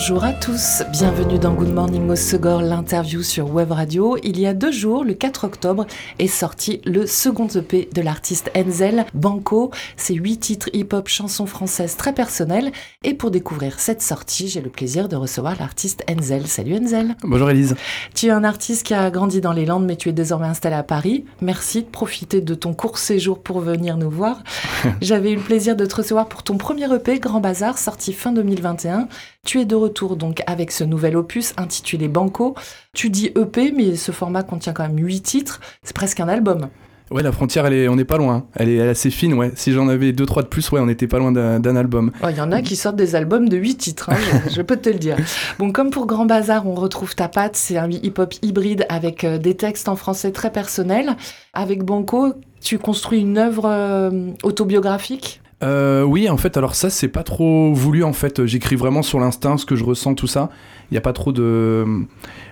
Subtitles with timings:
[0.00, 4.16] Bonjour à tous, bienvenue dans Good Morning au Segor, l'interview sur Web Radio.
[4.22, 5.86] Il y a deux jours, le 4 octobre,
[6.18, 9.70] est sorti le second EP de l'artiste Enzel, Banco.
[9.98, 12.72] C'est huit titres hip-hop chansons françaises très personnelles.
[13.04, 16.46] Et pour découvrir cette sortie, j'ai le plaisir de recevoir l'artiste Enzel.
[16.46, 17.14] Salut Enzel.
[17.22, 17.76] Bonjour Elise.
[18.14, 20.76] Tu es un artiste qui a grandi dans les Landes, mais tu es désormais installé
[20.76, 21.26] à Paris.
[21.42, 24.42] Merci de profiter de ton court séjour pour venir nous voir.
[25.02, 28.32] J'avais eu le plaisir de te recevoir pour ton premier EP, Grand Bazar, sorti fin
[28.32, 29.06] 2021.
[29.46, 32.54] Tu es de retour donc avec ce nouvel opus intitulé Banco.
[32.94, 35.60] Tu dis EP, mais ce format contient quand même 8 titres.
[35.82, 36.68] C'est presque un album.
[37.10, 38.46] Ouais, la frontière, elle est, on n'est pas loin.
[38.54, 39.50] Elle est, assez fine, ouais.
[39.56, 42.12] Si j'en avais deux, trois de plus, ouais, on n'était pas loin d'un album.
[42.28, 44.16] Il y en a qui sortent des albums de 8 titres, hein,
[44.48, 45.16] je, peux te le dire.
[45.58, 47.56] Bon, comme pour Grand Bazar, on retrouve ta patte.
[47.56, 51.16] C'est un hip-hop hybride avec euh, des textes en français très personnels.
[51.52, 55.40] Avec Banco, tu construis une œuvre euh, autobiographique?
[55.62, 58.46] Euh, oui, en fait, alors ça, c'est pas trop voulu, en fait.
[58.46, 60.50] J'écris vraiment sur l'instinct, ce que je ressens, tout ça.
[60.90, 61.84] Il n'y a pas trop de,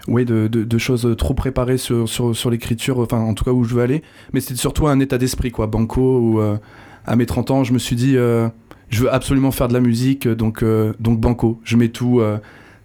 [0.08, 3.64] ouais, de, de, choses trop préparées sur, sur, sur l'écriture, enfin, en tout cas, où
[3.64, 4.02] je veux aller.
[4.32, 5.66] Mais c'est surtout un état d'esprit, quoi.
[5.66, 6.58] Banco, où euh,
[7.06, 8.48] à mes 30 ans, je me suis dit, euh,
[8.90, 11.60] je veux absolument faire de la musique, donc, euh, donc Banco.
[11.64, 12.20] Je mets tout,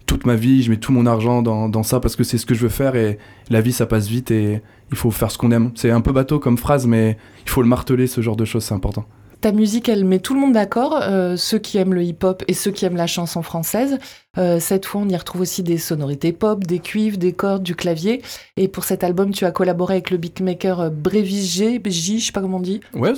[0.05, 2.45] toute ma vie, je mets tout mon argent dans, dans ça parce que c'est ce
[2.45, 5.37] que je veux faire et la vie, ça passe vite et il faut faire ce
[5.37, 5.71] qu'on aime.
[5.75, 8.63] C'est un peu bateau comme phrase, mais il faut le marteler, ce genre de choses,
[8.63, 9.05] c'est important
[9.43, 12.53] ta musique, elle met tout le monde d'accord, euh, ceux qui aiment le hip-hop et
[12.53, 13.99] ceux qui aiment la chanson française.
[14.39, 17.75] Euh, cette fois, on y retrouve aussi des sonorités pop, des cuivres, des cordes, du
[17.75, 18.23] clavier.
[18.57, 22.25] Et pour cet album, tu as collaboré avec le beatmaker euh, Brevis G, J, je
[22.25, 22.81] sais pas comment on dit.
[22.95, 23.13] Ouais,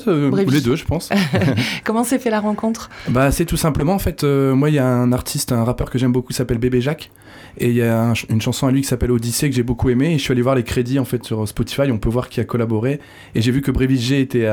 [0.45, 1.09] les deux, je pense.
[1.85, 2.89] comment s'est fait la rencontre?
[3.07, 5.97] Bah, c'est tout simplement, en fait, moi, il y a un artiste, un rappeur que
[5.97, 7.11] j'aime beaucoup, s'appelle Bébé Jacques.
[7.57, 10.15] Et il y a une chanson à lui qui s'appelle Odyssée que j'ai beaucoup aimé.
[10.15, 11.89] Et je suis allé voir les crédits en fait sur Spotify.
[11.91, 12.99] On peut voir qui a collaboré.
[13.35, 14.51] Et j'ai vu que Brevis G était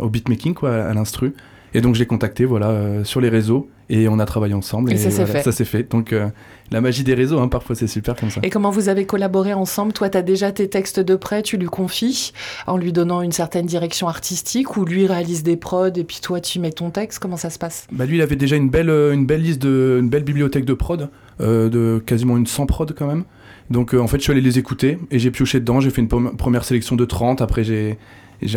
[0.00, 1.34] au beatmaking, quoi, à l'instru.
[1.74, 4.92] Et donc je l'ai contacté voilà, euh, sur les réseaux et on a travaillé ensemble.
[4.92, 5.42] Et, ça s'est fait.
[5.42, 5.90] Ça s'est fait.
[5.90, 6.28] Donc euh,
[6.70, 8.40] la magie des réseaux, hein, parfois c'est super comme ça.
[8.42, 9.92] Et comment vous avez collaboré ensemble?
[9.92, 12.32] Toi, tu as déjà tes textes de près, tu lui confies
[12.66, 16.40] en lui donnant une certaine direction artistique ou lui réalise des prods et puis toi
[16.40, 17.20] tu mets ton texte?
[17.20, 17.86] Comment ça se passe?
[17.92, 20.64] Bah, Lui, il avait déjà une belle, euh, une belle liste, de, une belle bibliothèque
[20.64, 23.24] de prod, de quasiment une 100 prod quand même.
[23.70, 25.80] Donc en fait, je suis allé les écouter et j'ai pioché dedans.
[25.80, 27.40] J'ai fait une première sélection de 30.
[27.40, 27.96] Après, j'ai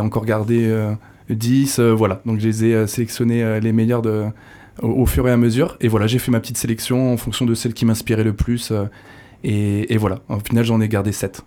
[0.02, 0.70] encore gardé
[1.34, 2.22] 10, euh, voilà.
[2.26, 4.26] Donc je les ai euh, sélectionnés euh, les meilleurs de,
[4.82, 5.78] au, fur et à mesure.
[5.82, 8.72] Et voilà, j'ai fait ma petite sélection en fonction de celle qui m'inspirait le plus.
[9.44, 11.42] Et, voilà, au final j'en ai gardé 7.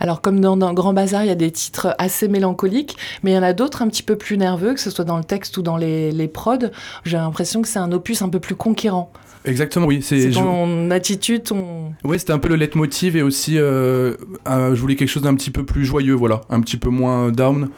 [0.00, 3.38] Alors comme dans, Grand Bazar, il y a des titres assez mélancoliques, mais il y
[3.38, 5.62] en a d'autres un petit peu plus nerveux, que ce soit dans le texte ou
[5.62, 6.70] dans les, les prods.
[7.04, 9.12] J'ai l'impression que c'est un opus un peu plus conquérant.
[9.44, 10.00] Exactement, oui.
[10.02, 11.92] C'est ton attitude, ton...
[12.04, 15.64] Oui, c'était un peu le leitmotiv et aussi, je voulais quelque chose d'un petit peu
[15.64, 16.40] plus joyeux, voilà.
[16.50, 17.68] Un petit peu moins down.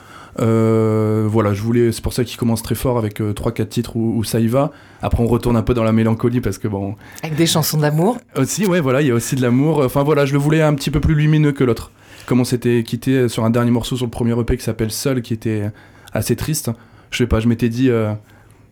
[0.41, 3.97] Euh, voilà, je voulais, c'est pour ça qu'il commence très fort avec 3-4 euh, titres
[3.97, 4.71] où, ça y va.
[5.03, 6.97] Après, on retourne un peu dans la mélancolie parce que bon.
[7.23, 8.19] Avec des chansons d'amour.
[8.37, 9.83] Aussi, ouais, voilà, il y a aussi de l'amour.
[9.85, 11.91] Enfin voilà, je le voulais un petit peu plus lumineux que l'autre.
[12.27, 15.23] Comme on s'était quitté sur un dernier morceau sur le premier EP qui s'appelle Seul,
[15.23, 15.71] qui était
[16.13, 16.71] assez triste.
[17.11, 18.13] Je sais pas, je m'étais dit, euh,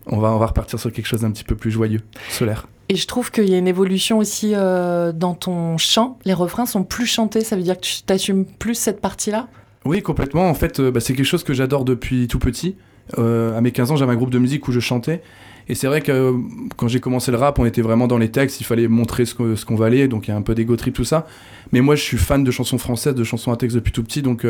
[0.06, 2.66] on va, on va repartir sur quelque chose d'un petit peu plus joyeux, solaire.
[2.88, 6.19] Et je trouve qu'il y a une évolution aussi dans ton chant.
[6.25, 9.48] Les refrains sont plus chantés, ça veut dire que tu t'assumes plus cette partie-là?
[9.86, 10.48] Oui, complètement.
[10.48, 12.76] En fait, euh, bah, c'est quelque chose que j'adore depuis tout petit.
[13.19, 15.22] Euh, à mes 15 ans, j'avais un groupe de musique où je chantais.
[15.69, 16.32] Et c'est vrai que euh,
[16.76, 19.34] quand j'ai commencé le rap, on était vraiment dans les textes, il fallait montrer ce
[19.34, 21.26] qu'on valait, donc il y a un peu d'ego trip, tout ça.
[21.72, 24.22] Mais moi, je suis fan de chansons françaises, de chansons à texte depuis tout petit,
[24.22, 24.47] donc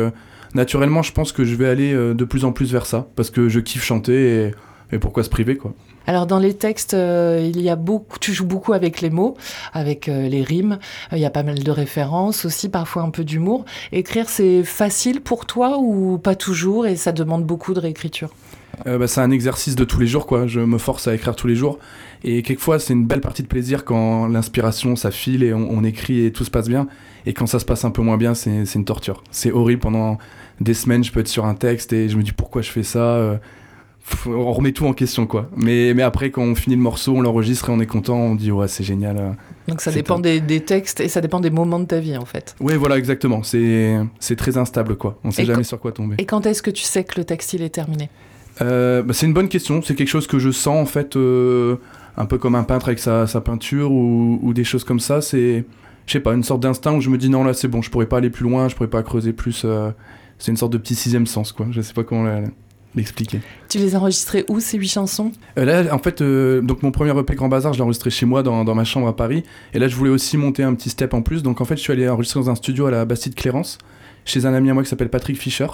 [0.53, 3.49] naturellement, je pense que je vais aller de plus en plus vers ça, parce que
[3.49, 4.51] je kiffe chanter et
[4.91, 5.73] et pourquoi se priver quoi
[6.07, 9.35] alors dans les textes, euh, il y a beaucoup, tu joues beaucoup avec les mots,
[9.73, 10.79] avec euh, les rimes.
[11.11, 13.65] Euh, il y a pas mal de références aussi, parfois un peu d'humour.
[13.91, 18.29] Écrire, c'est facile pour toi ou pas toujours et ça demande beaucoup de réécriture?
[18.85, 20.45] Bah, c'est un exercice de tous les jours, quoi.
[20.45, 21.79] Je me force à écrire tous les jours.
[22.23, 25.83] Et quelquefois, c'est une belle partie de plaisir quand l'inspiration, ça file et on, on,
[25.83, 26.87] écrit et tout se passe bien.
[27.25, 29.23] Et quand ça se passe un peu moins bien, c'est une torture.
[29.31, 29.81] C'est horrible.
[29.81, 30.19] Pendant
[30.61, 32.83] des semaines, je peux être sur un texte et je me dis pourquoi je fais
[32.83, 33.39] ça
[34.25, 35.49] on remet tout en question quoi.
[35.55, 38.35] Mais, mais après quand on finit le morceau, on l'enregistre et on est content, on
[38.35, 39.17] dit ouais c'est génial.
[39.17, 39.31] Euh,
[39.67, 42.55] Donc ça dépend des, textes et ça dépend des moments de ta vie en fait.
[42.59, 46.15] Oui voilà exactement, c'est très instable quoi, on sait jamais sur quoi tomber.
[46.19, 48.09] Et quand est-ce que tu sais que le textile est terminé
[48.61, 51.77] euh, bah, C'est une bonne question, c'est quelque chose que je sens en fait euh,
[52.17, 55.65] un peu comme un peintre avec sa, peinture ou, des choses comme ça, c'est
[56.05, 57.91] je sais pas, une sorte d'instinct où je me dis non là c'est bon, je
[57.91, 59.65] pourrais pas aller plus loin, je pourrais pas creuser plus,
[60.39, 62.43] c'est une sorte de petit sixième sens quoi, je sais pas comment
[62.97, 63.39] l'expliquer.
[63.69, 65.31] Tu les as enregistrées où ces huit chansons?
[65.57, 68.25] Euh, Là, en fait, euh, donc mon premier EP Grand Bazar, je l'ai enregistré chez
[68.25, 69.43] moi dans, dans, ma chambre à Paris.
[69.73, 71.43] Et là, je voulais aussi monter un petit step en plus.
[71.43, 73.77] Donc en fait, je suis allé enregistrer dans un studio à la Bastide Clérance,
[74.25, 75.67] chez un ami à moi qui s'appelle Patrick Fischer.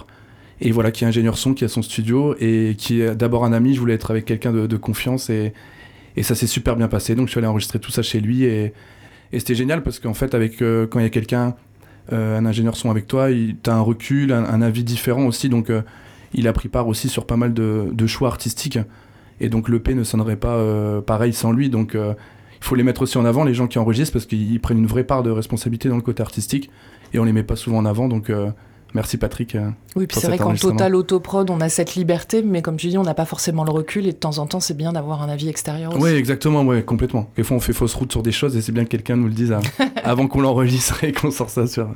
[0.61, 3.53] Et voilà, qui est ingénieur son, qui a son studio et qui est d'abord un
[3.53, 3.73] ami.
[3.73, 5.53] Je voulais être avec quelqu'un de, de, confiance et,
[6.15, 7.15] et ça s'est super bien passé.
[7.15, 8.73] Donc je suis allé enregistrer tout ça chez lui et,
[9.33, 11.55] et c'était génial parce qu'en fait, avec euh, quand il y a quelqu'un,
[12.11, 15.49] euh, un ingénieur son avec toi, tu as un recul, un, un, avis différent aussi.
[15.49, 15.81] Donc euh,
[16.33, 18.79] il a pris part aussi sur pas mal de, choix artistiques.
[19.39, 21.69] Et donc l'EP ne sonnerait pas euh, pareil sans lui.
[21.69, 22.15] Donc il
[22.61, 25.03] faut les mettre aussi en avant, les gens qui enregistrent, parce qu'ils prennent une vraie
[25.03, 26.69] part de responsabilité dans le côté artistique.
[27.13, 28.07] Et on les met pas souvent en avant.
[28.07, 28.31] Donc
[28.93, 29.55] Merci Patrick.
[29.55, 32.87] Euh, oui, puis c'est vrai qu'en total autoprod, on a cette liberté, mais comme tu
[32.87, 35.21] dis, on n'a pas forcément le recul et de temps en temps, c'est bien d'avoir
[35.23, 35.93] un avis extérieur.
[35.93, 36.03] Aussi.
[36.03, 37.29] Oui, exactement, ouais, complètement.
[37.35, 39.27] Des fois, on fait fausse route sur des choses et c'est bien que quelqu'un nous
[39.27, 39.55] le dise
[40.03, 41.87] avant qu'on l'enregistre et qu'on sort ça sur.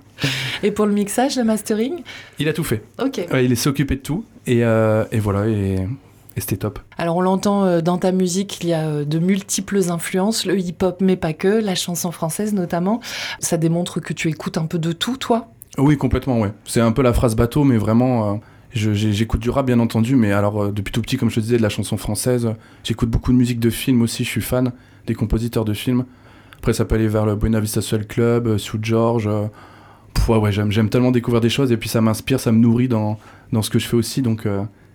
[0.63, 2.01] Et pour le mixage, le mastering?
[2.39, 2.83] Il a tout fait.
[2.99, 3.25] Ok.
[3.31, 5.47] Ouais, il s'est occupé de tout et, euh, et voilà.
[5.47, 5.87] Et...
[6.35, 6.77] Et c'était top.
[6.99, 10.97] Alors on l'entend euh, dans ta musique, il y a de multiples influences, le hip-hop
[11.01, 13.01] mais pas que, la chanson française notamment.
[13.39, 15.47] Ça démontre que tu écoutes un peu de tout, toi?
[15.77, 16.51] Oui, complètement, ouais.
[16.65, 18.37] C'est un peu la phrase bateau, mais vraiment, euh,
[18.73, 21.57] j'écoute du rap, bien entendu, mais alors, euh, depuis tout petit, comme je te disais,
[21.57, 22.53] de la chanson française,
[22.83, 24.71] j'écoute beaucoup de musique de film aussi, je suis fan
[25.05, 26.05] des compositeurs de films.
[26.57, 29.29] Après, ça peut aller vers le Buena Vista Soul Club, euh, Sue George.
[30.13, 32.87] Pff, ouais, ouais j'aime tellement découvrir des choses, et puis ça m'inspire, ça me nourrit
[32.87, 33.19] dans,
[33.51, 34.47] dans ce que je fais aussi, donc,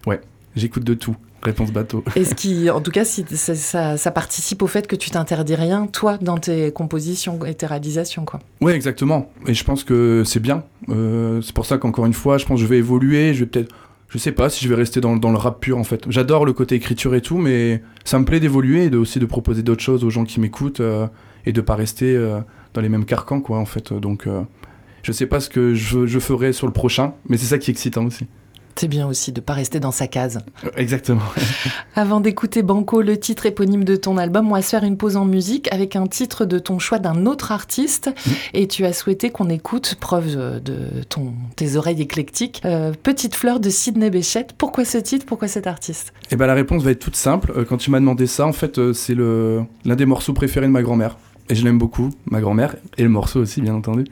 [0.06, 0.20] ouais,
[0.56, 1.17] j'écoute de tout.
[1.42, 2.04] Réponse bateau.
[2.16, 5.10] Et ce qui, en tout cas, si ça, ça, ça, participe au fait que tu
[5.10, 8.40] t'interdis rien, toi, dans tes compositions et tes réalisations, quoi?
[8.60, 9.30] Oui, exactement.
[9.48, 10.62] Et je pense que c'est bien.
[10.88, 13.34] Euh, c'est pour ça qu'encore une fois, je pense que je vais évoluer.
[13.34, 13.74] Je vais peut-être,
[14.08, 16.04] je sais pas si je vais rester dans, dans le rap pur, en fait.
[16.08, 19.26] J'adore le côté écriture et tout, mais ça me plaît d'évoluer et de, aussi de
[19.26, 21.08] proposer d'autres choses aux gens qui m'écoutent euh,
[21.44, 22.38] et de pas rester euh,
[22.72, 23.92] dans les mêmes carcans, quoi, en fait.
[23.92, 24.28] Donc,
[25.02, 27.70] je sais pas ce que je, je ferai sur le prochain, mais c'est ça qui
[27.70, 28.28] est excitant aussi.
[28.76, 30.40] C'est bien aussi de ne pas rester dans sa case.
[30.76, 31.22] Exactement.
[31.96, 35.16] Avant d'écouter Banco, le titre éponyme de ton album, on va se faire une pause
[35.16, 38.08] en musique avec un titre de ton choix d'un autre artiste.
[38.08, 38.30] Mmh.
[38.54, 43.60] Et tu as souhaité qu'on écoute, preuve de ton, tes oreilles éclectiques, euh, Petite fleur
[43.60, 44.54] de Sidney Béchette.
[44.56, 45.26] Pourquoi ce titre?
[45.26, 46.12] Pourquoi cet artiste?
[46.30, 47.52] Eh ben, la réponse va être toute simple.
[47.56, 50.72] Euh, quand tu m'as demandé ça, en fait, euh, c'est l'un des morceaux préférés de
[50.72, 51.16] ma grand-mère.
[51.48, 54.04] Et je l'aime beaucoup, ma grand-mère, et le morceau aussi, bien entendu.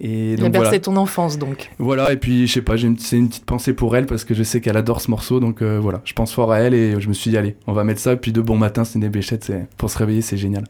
[0.00, 0.78] Et donc, voilà.
[0.78, 1.70] ton enfance donc.
[1.78, 4.42] Voilà, et puis je sais pas, c'est une petite pensée pour elle parce que je
[4.42, 7.08] sais qu'elle adore ce morceau, donc euh, voilà, je pense fort à elle et je
[7.08, 9.52] me suis dit, allez, on va mettre ça, puis de bon matin, c'est des béchettes,
[9.76, 10.64] pour se réveiller, c'est génial.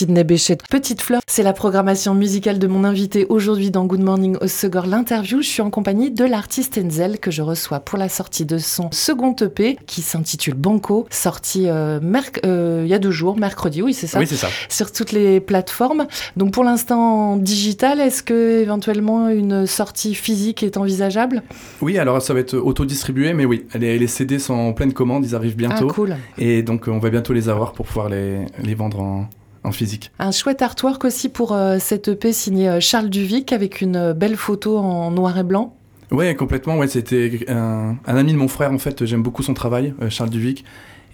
[0.00, 0.56] Sidney Béchet.
[0.70, 5.42] Petite fleur, c'est la programmation musicale de mon invité aujourd'hui dans Good Morning Osegor l'interview.
[5.42, 8.90] Je suis en compagnie de l'artiste Enzel que je reçois pour la sortie de son
[8.92, 12.00] second EP qui s'intitule Banco, sorti euh,
[12.46, 14.20] euh, il y a deux jours, mercredi, oui c'est ça?
[14.20, 14.48] Oui c'est ça.
[14.70, 16.06] Sur toutes les plateformes.
[16.34, 21.42] Donc pour l'instant digital, est-ce que éventuellement une sortie physique est envisageable?
[21.82, 25.26] Oui, alors ça va être auto-distribué, mais oui, les, les, CD sont en pleine commande,
[25.26, 25.88] ils arrivent bientôt.
[25.90, 26.16] Ah, cool.
[26.38, 29.28] Et donc on va bientôt les avoir pour pouvoir les, les vendre en,
[29.64, 30.10] en physique.
[30.18, 34.14] Un chouette artwork aussi pour euh, cette EP signé euh, Charles Duvic avec une euh,
[34.14, 35.76] belle photo en noir et blanc.
[36.10, 36.78] Ouais, complètement.
[36.78, 39.04] Ouais, c'était un, un, ami de mon frère en fait.
[39.04, 40.64] J'aime beaucoup son travail, Charles Duvic.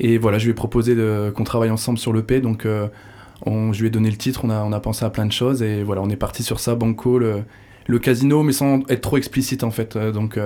[0.00, 0.96] Et voilà, je lui ai proposé
[1.34, 2.40] qu'on travaille ensemble sur l'EP.
[2.40, 2.66] Donc
[3.44, 4.40] on, je lui ai donné le titre.
[4.44, 6.60] On a, on a pensé à plein de choses et voilà, on est parti sur
[6.60, 6.74] ça.
[6.74, 7.42] Banco, le,
[7.86, 9.98] le casino, mais sans être trop explicite en fait.
[9.98, 10.38] Donc,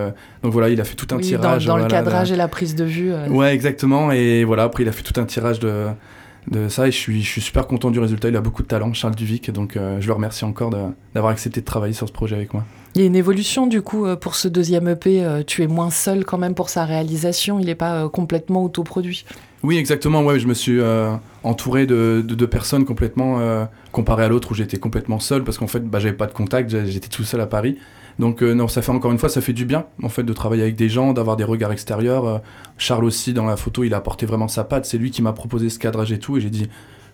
[0.42, 1.66] donc voilà, il a fait tout un oui, tirage.
[1.66, 3.12] Dans, dans voilà, le cadrage et la prise de vue.
[3.28, 4.10] Ouais, exactement.
[4.10, 5.86] Et voilà, après il a fait tout un tirage de,
[6.48, 8.28] de ça et je suis, je suis super content du résultat.
[8.28, 10.70] Il a beaucoup de talent, Charles Duvic, donc euh, je le remercie encore
[11.14, 12.64] d'avoir accepté de travailler sur ce projet avec moi.
[12.94, 15.24] Il y a une évolution du coup euh, pour ce deuxième EP.
[15.24, 17.58] Euh, tu es moins seul quand même pour sa réalisation.
[17.58, 19.24] Il n'est pas complètement autoproduit.
[19.62, 20.22] Oui, exactement.
[20.22, 20.80] Ouais, je me suis
[21.42, 25.66] entouré de, de, de, personnes complètement comparé à l'autre où j'étais complètement seul parce qu'en
[25.66, 26.70] fait, bah, j'avais pas de contact.
[26.86, 27.76] J'étais tout seul à Paris.
[28.20, 30.32] Donc euh, non, ça fait encore une fois, ça fait du bien en fait de
[30.34, 32.26] travailler avec des gens, d'avoir des regards extérieurs.
[32.26, 32.38] Euh,
[32.76, 34.84] Charles aussi dans la photo, il a apporté vraiment sa patte.
[34.84, 36.68] C'est lui qui m'a proposé ce cadrage et tout, et j'ai dit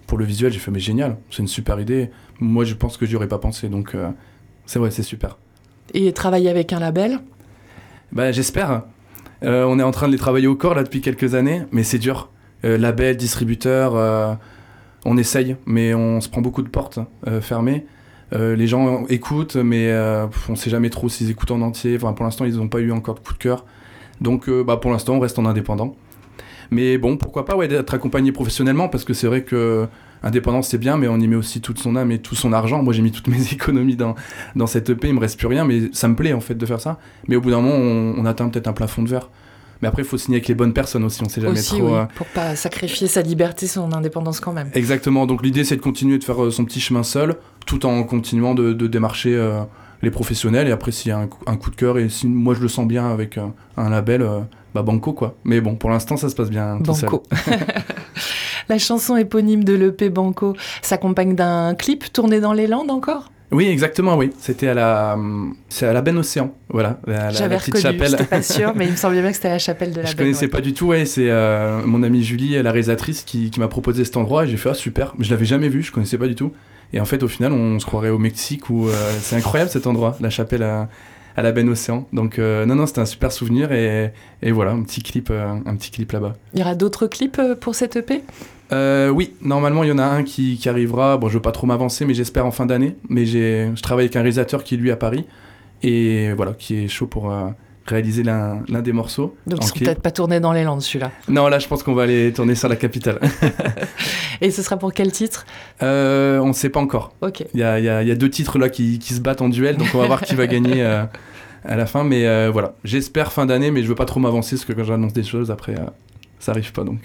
[0.08, 2.10] pour le visuel, j'ai fait mais génial, c'est une super idée.
[2.40, 4.10] Moi, je pense que j'y aurais pas pensé, donc euh,
[4.66, 5.38] c'est vrai, c'est super.
[5.94, 7.20] Et travailler avec un label?
[8.10, 8.82] Bah j'espère.
[9.42, 11.98] on est en train de les travailler au corps là depuis quelques années, mais c'est
[11.98, 12.30] dur.
[12.62, 14.38] Label, distributeur,
[15.04, 16.98] on essaye, mais on se prend beaucoup de portes
[17.40, 17.86] fermées.
[18.32, 21.96] Euh, les gens écoutent, mais euh, on ne sait jamais trop s'ils écoutent en entier.
[21.96, 23.64] Enfin, pour l'instant, ils n'ont pas eu encore de coup de cœur.
[24.20, 25.96] Donc, euh, bah, pour l'instant, on reste en indépendant.
[26.70, 29.86] Mais bon, pourquoi pas ouais, d'être accompagné professionnellement, parce que c'est vrai que
[30.24, 32.82] indépendance c'est bien, mais on y met aussi toute son âme et tout son argent.
[32.82, 35.82] Moi, j'ai mis toutes mes économies dans, cette EP, il me reste plus rien, mais
[35.92, 36.98] ça me plaît en fait de faire ça.
[37.28, 39.30] Mais au bout d'un moment, on atteint peut-être un plafond de verre.
[39.82, 41.96] Mais après, il faut signer avec les bonnes personnes aussi, on sait jamais aussi, trop.
[41.96, 44.70] Oui, pour pas sacrifier sa liberté, son indépendance quand même.
[44.74, 48.54] Exactement, donc l'idée c'est de continuer de faire son petit chemin seul, tout en continuant
[48.54, 49.60] de, de démarcher euh,
[50.02, 50.68] les professionnels.
[50.68, 52.68] Et après, s'il y a un, un, coup de cœur, et si moi je le
[52.68, 54.40] sens bien avec un, un label, euh,
[54.74, 55.36] bah banco quoi.
[55.44, 57.22] Mais bon, pour l'instant, ça se passe bien tout banco.
[58.68, 63.30] La chanson éponyme de l'EP Banco s'accompagne d'un clip tourné dans les Landes encore?
[63.52, 64.30] Oui, exactement, oui.
[64.38, 65.18] C'était à la,
[65.68, 67.00] c'est à la Benne Océan, voilà.
[67.30, 70.00] J'avais reconnu, j'étais pas sûre, mais il me semblait bien que c'était la chapelle de
[70.00, 70.50] la Je connaissais ouais.
[70.50, 71.04] pas du tout, ouais.
[71.04, 74.56] C'est euh, mon amie Julie, la réalisatrice, qui, qui m'a proposé cet endroit et j'ai
[74.56, 75.14] fait ah super.
[75.18, 76.52] Je l'avais jamais vu, je connaissais pas du tout.
[76.92, 79.86] Et en fait, au final, on se croirait au Mexique où euh, c'est incroyable cet
[79.86, 80.88] endroit, la chapelle à,
[81.36, 82.06] à la Benne Océan.
[82.12, 84.12] Donc euh, non, non, c'était un super souvenir et,
[84.42, 86.34] et voilà, un petit clip, euh, un petit clip là-bas.
[86.54, 88.22] Il y aura d'autres clips euh, pour cette EP
[88.72, 91.16] euh, oui, normalement il y en a un qui, qui arrivera.
[91.18, 92.96] Bon, je veux pas trop m'avancer, mais j'espère en fin d'année.
[93.08, 95.24] Mais j'ai, je travaille avec un réalisateur qui est lui à Paris
[95.82, 97.48] et voilà, qui est chaud pour euh,
[97.90, 99.36] réaliser l'un, des morceaux.
[99.46, 101.10] Donc ils seront peut-être pas tournés dans les Landes celui-là.
[101.28, 103.18] Non, là je pense qu'on va aller tourner sur la capitale.
[104.40, 105.46] et ce sera pour quel titre?
[105.82, 107.12] Euh, On ne sait pas encore.
[107.20, 107.44] Ok.
[107.54, 109.48] Il y a, y, a, y a, deux titres là qui, qui, se battent en
[109.48, 110.82] duel, donc on va voir qui va gagner.
[110.82, 111.04] Euh,
[111.68, 114.54] à la fin, mais euh, voilà, j'espère fin d'année, mais je veux pas trop m'avancer
[114.54, 115.74] parce que quand j'annonce des choses, après,
[116.38, 116.98] ça arrive pas donc.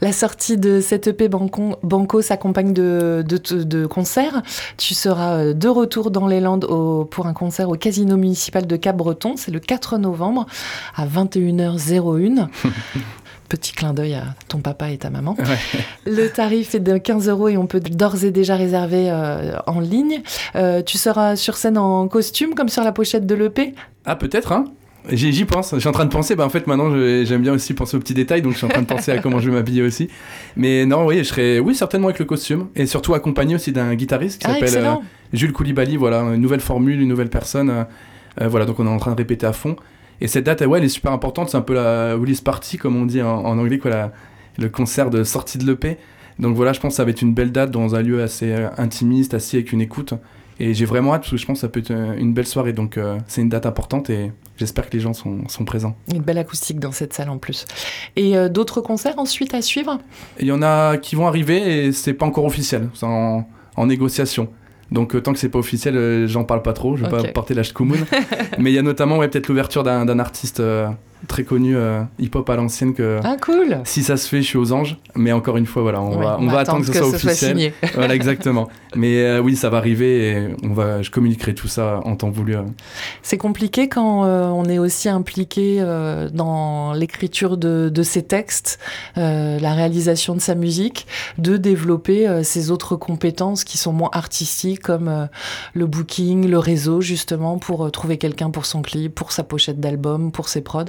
[0.00, 4.42] La sortie de cette EP Banco, Banco s'accompagne de, de, de, concerts.
[4.76, 8.76] Tu seras de retour dans les Landes au, pour un concert au Casino municipal de
[8.76, 9.34] Cap-Breton.
[9.36, 10.46] C'est le 4 novembre
[10.96, 12.48] à 21h01.
[13.48, 15.34] Petit clin d'œil à ton papa et ta maman.
[15.38, 15.56] Ouais.
[16.06, 19.80] Le tarif est de 15 euros et on peut d'ores et déjà réserver euh, en
[19.80, 20.20] ligne.
[20.54, 24.52] Euh, tu seras sur scène en costume comme sur la pochette de l'EP Ah peut-être,
[24.52, 24.66] hein
[25.10, 26.90] J'y pense, je suis en train de penser, bah en fait maintenant
[27.24, 29.18] j'aime bien aussi penser aux petits détails, donc je suis en train de penser à
[29.18, 30.08] comment je vais m'habiller aussi.
[30.56, 33.94] Mais non, oui, je serais, oui, certainement avec le costume, et surtout accompagné aussi d'un
[33.94, 34.94] guitariste qui ah, s'appelle euh.
[35.32, 37.84] Jules Koulibaly, voilà, une nouvelle formule, une nouvelle personne, euh,
[38.42, 39.76] euh, voilà, donc on est en train de répéter à fond.
[40.20, 42.96] Et cette date, ouais, elle est super importante, c'est un peu la release party, comme
[42.96, 44.12] on dit en, en anglais, quoi, la,
[44.58, 45.96] le concert de sortie de l'EP.
[46.38, 48.54] Donc voilà, je pense que ça va être une belle date dans un lieu assez
[48.76, 50.14] intimiste, assis avec une écoute.
[50.60, 52.72] Et j'ai vraiment hâte parce que je pense que ça peut être une belle soirée.
[52.72, 55.96] Donc euh, c'est une date importante et j'espère que les gens sont, sont, présents.
[56.12, 57.64] Une belle acoustique dans cette salle en plus.
[58.16, 59.98] Et euh, d'autres concerts ensuite à suivre?
[60.40, 62.88] Il y en a qui vont arriver et c'est pas encore officiel.
[62.94, 64.48] C'est en, en, négociation.
[64.90, 66.96] Donc euh, tant que c'est pas officiel, euh, j'en parle pas trop.
[66.96, 67.96] Je vais pas porter l'âge commun.
[68.58, 70.88] Mais il y a notamment ouais, peut-être l'ouverture d'un artiste euh,
[71.26, 73.78] très connu euh, hip-hop à l'ancienne que ah, cool.
[73.84, 74.96] si ça se fait, je suis aux anges.
[75.16, 77.72] Mais encore une fois, voilà, on va, on, va attendre que, ce soit officiel.
[77.94, 78.68] voilà, exactement.
[78.94, 82.30] Mais euh, oui, ça va arriver et on va, je communiquerai tout ça en temps
[82.30, 82.56] voulu.
[83.22, 85.82] C'est compliqué quand on est aussi impliqué
[86.32, 88.78] dans l'écriture de, de, ses textes,
[89.16, 91.06] la réalisation de sa musique,
[91.38, 95.28] de développer ses autres compétences qui sont moins artistiques comme
[95.74, 100.30] le booking, le réseau justement pour trouver quelqu'un pour son clip, pour sa pochette d'album,
[100.32, 100.84] pour ses prods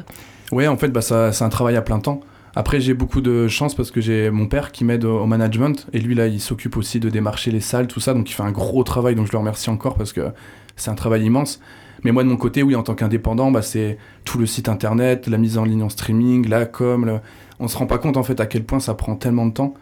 [0.51, 2.21] Ouais, en fait, bah, c'est un travail à plein temps.
[2.55, 5.99] Après, j'ai beaucoup de chance parce que j'ai mon père qui m'aide au management et
[5.99, 8.13] lui, là, il s'occupe aussi de démarcher les salles, tout ça.
[8.13, 9.15] Donc, il fait un gros travail.
[9.15, 10.31] Donc, je le remercie encore parce que
[10.75, 11.59] c'est un travail immense.
[12.03, 15.27] Mais moi, de mon côté, oui, en tant qu'indépendant, bah, c'est tout le site internet,
[15.27, 17.19] la mise en ligne en streaming, la com.
[17.59, 19.75] On se rend pas compte, en fait, à quel point ça prend tellement de temps.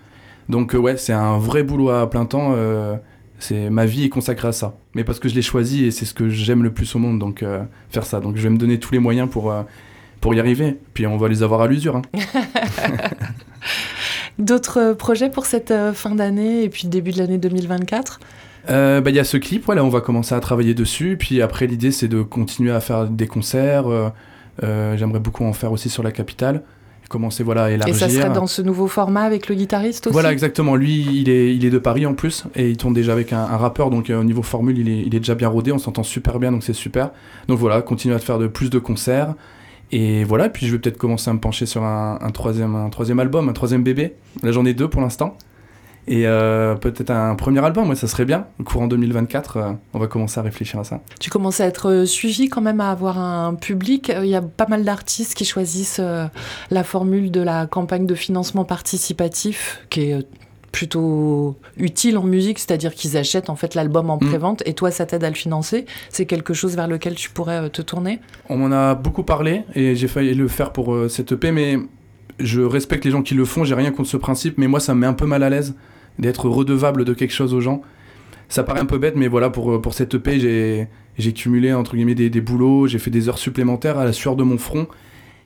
[0.50, 2.54] Donc, euh, ouais, c'est un vrai boulot à plein temps.
[2.56, 2.96] Euh,
[3.40, 4.76] c'est ma vie est consacrée à ça.
[4.96, 7.20] Mais parce que je l'ai choisi et c'est ce que j'aime le plus au monde,
[7.20, 8.20] donc euh, faire ça.
[8.20, 9.54] Donc, je vais me donner tous les moyens pour
[10.22, 10.78] pour y arriver.
[10.94, 11.96] Puis on va les avoir à l'usure.
[11.96, 12.02] Hein.
[14.40, 18.20] D'autres projets pour cette euh, fin d'année et puis début de l'année 2024
[18.70, 21.16] euh, bah, il y a ce clip, voilà, on va commencer à travailler dessus.
[21.18, 23.86] Puis après, l'idée, c'est de continuer à faire des concerts.
[23.88, 26.64] Euh, j'aimerais beaucoup en faire aussi sur la capitale.
[27.08, 27.96] Commencer voilà, à élargir.
[27.96, 30.14] Et ça serait dans ce nouveau format avec le guitariste aussi?
[30.14, 30.76] Voilà, exactement.
[30.76, 32.44] Lui, il est, il est de Paris en plus.
[32.56, 33.90] Et il tourne déjà avec un, rappeur.
[33.90, 35.72] Donc au niveau formule, il est, il est déjà bien rodé.
[35.72, 37.12] On s'entend super bien, donc c'est super.
[37.48, 39.36] Donc voilà, continuer à faire de plus de concerts.
[39.92, 43.20] Et voilà, puis je vais peut-être commencer à me pencher sur un, troisième, un troisième
[43.20, 44.16] album, un troisième bébé.
[44.44, 45.38] Là, j'en ai deux pour l'instant.
[46.10, 48.48] Et euh, peut-être un premier album, moi, ça serait bien.
[48.64, 51.02] Courant 2024, euh, on va commencer à réfléchir à ça.
[51.20, 54.12] Tu commences à être euh, suivi quand même, à avoir un public.
[54.16, 56.02] Il y a pas mal d'artistes qui choisissent
[56.72, 60.28] la formule de la campagne de financement participatif, qui est
[60.72, 64.28] plutôt utile en musique, c'est-à-dire qu'ils achètent en fait l'album en mm.
[64.28, 65.86] pré-vente et toi ça t'aide à le financer?
[66.10, 68.20] C'est quelque chose vers lequel tu pourrais euh, te tourner?
[68.50, 71.78] On m'en a beaucoup parlé et j'ai failli le faire pour euh, cette EP, mais
[72.40, 74.94] je respecte les gens qui le font, j'ai rien contre ce principe, mais moi ça
[74.94, 75.76] me met un peu mal à l'aise
[76.20, 77.82] d'être redevable de quelque chose aux gens.
[78.50, 81.74] Ça paraît un peu bête, mais voilà, pour, euh, pour cette EP, j'ai, j'ai cumulé
[81.74, 84.58] entre guillemets des, des boulots, j'ai fait des heures supplémentaires à la sueur de mon
[84.58, 84.88] front.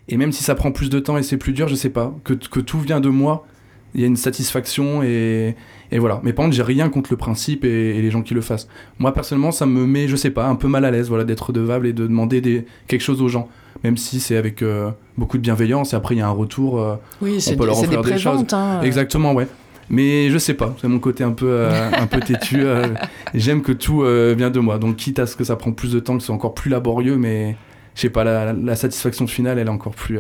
[0.08, 2.14] Et même si ça prend plus de temps et c'est plus dur, je sais pas,
[2.24, 3.46] que, que tout vient de moi
[3.94, 5.56] il y a une satisfaction et,
[5.92, 6.22] et voilà.
[6.24, 8.68] Mais par contre, j'ai rien contre le principe et, les gens qui le fassent.
[9.00, 11.48] Moi, personnellement, ça me met, je sais pas, un peu mal à l'aise voilà, d'être
[11.48, 13.50] redevable et de demander des, quelque chose aux gens.
[13.84, 16.80] Même si c'est avec euh, beaucoup de bienveillance et après il y a un retour,
[16.80, 18.46] euh, oui, on peut leur offrir des, choses.
[18.52, 18.82] Hein.
[18.84, 19.48] Exactement, ouais.
[19.90, 22.64] Mais je sais pas, c'est mon côté un peu, euh, un peu têtu.
[23.34, 24.04] J'aime que tout
[24.38, 24.78] vient de moi.
[24.78, 27.18] Donc, quitte à ce que ça prend plus de temps, que c'est encore plus laborieux,
[27.18, 27.58] mais
[27.96, 30.20] je sais pas, la, la, satisfaction finale, elle est encore plus,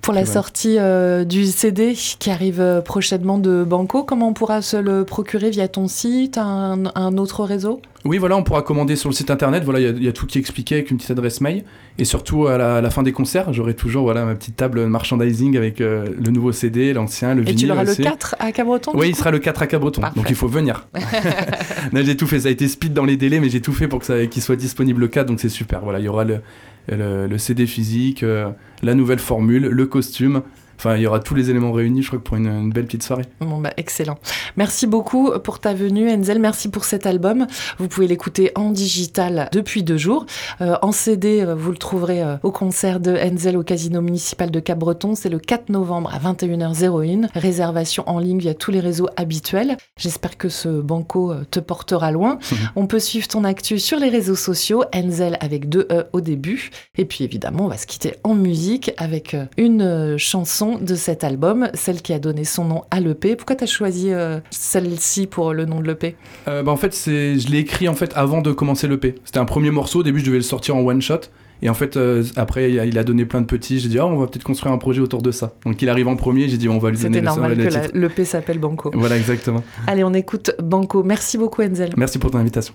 [0.00, 4.62] pour la sortie euh, du CD qui arrive euh, prochainement de Banco, comment on pourra
[4.62, 7.80] se le procurer via ton site, un, un autre réseau?
[8.06, 9.64] Oui, voilà, on pourra commander sur le site internet.
[9.64, 11.64] Voilà, il y, a tout qui est expliqué avec une petite adresse mail.
[11.98, 15.80] Et surtout, à la, fin des concerts, j'aurai toujours voilà, ma petite table merchandising avec
[15.80, 17.54] euh, le nouveau CD, l'ancien, le vinyle.
[17.54, 20.02] Et tu l'auras le 4 à Cabreton Oui, il sera le 4 à Cabreton.
[20.14, 20.86] Donc il faut venir.
[21.94, 22.40] j'ai tout fait.
[22.40, 25.00] Ça a été speed dans les délais, mais j'ai tout fait pour qu'il soit disponible
[25.00, 25.26] le 4.
[25.26, 25.80] Donc c'est super.
[25.80, 26.40] Voilà, il y aura le,
[26.88, 28.48] le, CD physique, euh,
[28.82, 30.42] la nouvelle formule, le costume.
[30.78, 33.24] Enfin, il y aura tous les éléments réunis, je crois, pour une, belle petite soirée.
[33.40, 34.18] Bon, bah, excellent.
[34.56, 36.38] Merci beaucoup pour ta venue, Enzel.
[36.38, 37.46] Merci pour cet album.
[37.78, 40.26] Vous pouvez l'écouter en digital depuis deux jours.
[40.60, 44.50] Euh, en CD, euh, vous le trouverez euh, au concert de Enzel au Casino Municipal
[44.50, 45.14] de Cap-Breton.
[45.14, 47.28] C'est le 4 novembre à 21h01.
[47.34, 49.76] Réservation en ligne via tous les réseaux habituels.
[49.98, 52.38] J'espère que ce banco te portera loin.
[52.76, 56.70] on peut suivre ton actu sur les réseaux sociaux, Enzel avec deux E au début.
[56.98, 61.68] Et puis évidemment, on va se quitter en musique avec une chanson de cet album,
[61.74, 63.36] celle qui a donné son nom à l'EP.
[63.36, 66.16] Pourquoi tu as choisi euh, celle-ci pour le nom de l'EP
[66.48, 69.14] euh, bah En fait, je l'ai écrit en fait avant de commencer l'EP.
[69.24, 71.20] C'était un premier morceau, au début je devais le sortir en one shot.
[71.62, 73.80] Et en fait, euh, après, il a donné plein de petits.
[73.80, 75.54] J'ai dit, oh, on va peut-être construire un projet autour de ça.
[75.64, 76.48] Donc, il arrive en premier.
[76.50, 78.90] J'ai dit, on va lui donner le normal que l'EP s'appelle Banco.
[78.92, 79.62] Voilà, exactement.
[79.86, 81.02] Allez, on écoute Banco.
[81.02, 81.94] Merci beaucoup, Enzel.
[81.96, 82.74] Merci pour ton invitation.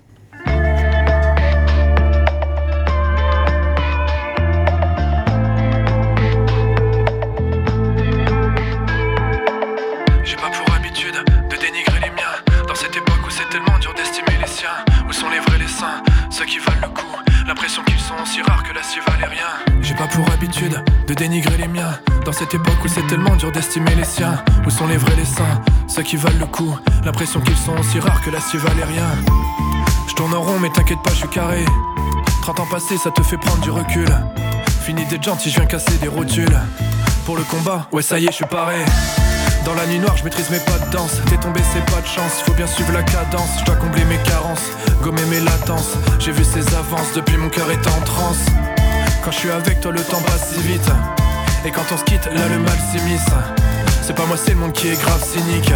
[21.08, 21.91] De dénigrer les miens.
[22.26, 24.44] Dans cette époque où c'est tellement dur d'estimer les siens.
[24.65, 26.78] Où sont les vrais les saints, ceux qui valent le coup.
[27.04, 29.08] L'impression qu'ils sont aussi rares que la valait rien.
[30.08, 31.65] Je tourne en rond, mais t'inquiète pas, je suis carré.
[32.44, 34.08] 30 ans passés, ça te fait prendre du recul.
[34.86, 36.60] Fini d'être gentil, je viens casser des rotules.
[37.26, 38.78] Pour le combat, ouais, ça y est, je suis paré.
[39.65, 41.21] Dans la nuit noire, je maîtrise mes pas de danse.
[41.30, 42.41] T'es tombé, c'est pas de chance.
[42.45, 43.60] Faut bien suivre la cadence.
[43.60, 44.71] Je dois combler mes carences,
[45.04, 45.93] gommer mes latences.
[46.19, 48.45] J'ai vu ses avances depuis mon cœur est en transe.
[49.24, 50.89] Quand je suis avec toi, le temps passe si vite.
[51.65, 53.30] Et quand on se quitte, là le mal s'immisce.
[54.02, 55.71] C'est pas moi, c'est le monde qui est grave cynique.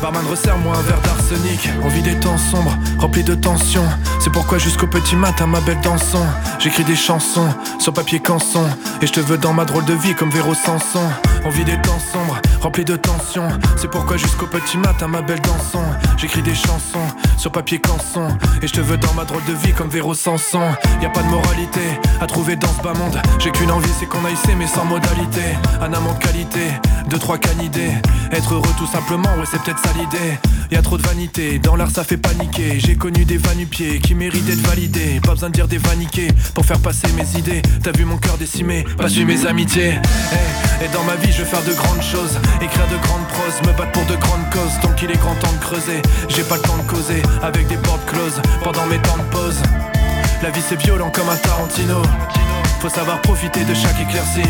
[0.00, 3.86] Barman resserre-moi un verre d'arsenic On vit des temps sombres, remplis de tensions
[4.28, 6.22] C'est pourquoi jusqu'au petit matin ma belle danson
[6.58, 8.62] J'écris des chansons, sur papier canson.
[9.00, 11.08] Et je te veux dans ma drôle de vie comme Véro Sanson.
[11.46, 15.40] On vit des temps sombres, remplis de tensions C'est pourquoi jusqu'au petit matin ma belle
[15.40, 15.82] danson
[16.18, 17.06] J'écris des chansons,
[17.38, 18.28] sur papier canson
[18.62, 20.60] Et je te veux dans ma drôle de vie comme Véro Sanson
[21.00, 21.80] y a pas de moralité
[22.20, 25.42] à trouver dans ce bas monde J'ai qu'une envie c'est qu'on aille mais sans modalité
[25.80, 26.60] Un amant qualité,
[27.08, 27.92] deux trois canidés
[28.32, 30.38] Être heureux tout simplement, ouais c'est peut-être l'idée.
[30.70, 32.78] Y a trop de vanité, dans l'art ça fait paniquer.
[32.78, 35.20] J'ai connu des vanupiers qui méritent d'être validés.
[35.22, 37.62] Pas besoin de dire des vaniqués pour faire passer mes idées.
[37.82, 39.94] T'as vu mon cœur décimé, pas su mes amitiés.
[40.82, 43.76] et dans ma vie je veux faire de grandes choses, écrire de grandes proses, me
[43.78, 44.80] battre pour de grandes causes.
[44.82, 46.02] Donc il est grand temps de creuser.
[46.28, 49.60] J'ai pas le temps de causer avec des portes closes pendant mes temps de pause.
[50.42, 52.02] La vie c'est violent comme un Tarantino.
[52.80, 54.48] Faut savoir profiter de chaque éclaircie.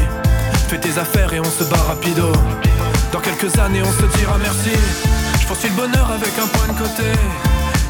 [0.69, 2.33] Fais tes affaires et on se bat rapido.
[3.13, 4.77] Dans quelques années on se dira merci.
[5.49, 7.09] Je poursuis le bonheur avec un point de côté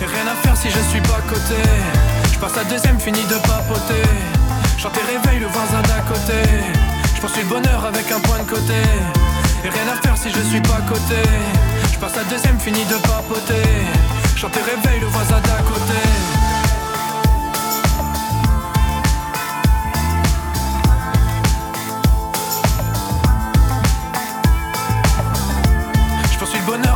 [0.01, 1.61] Et rien à faire si je suis pas côté
[2.33, 4.07] Je passe à deuxième, fini de papoter
[4.79, 6.39] Chanter réveille le voisin d'à côté
[7.17, 8.79] Je poursuis le bonheur avec un point de côté
[9.65, 11.21] Et rien à faire si je suis pas côté
[11.93, 13.67] Je passe à deuxième, fini de papoter
[14.41, 15.99] Chanter réveille le voisin d'à côté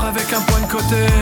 [0.05, 1.22] avec un point de côté.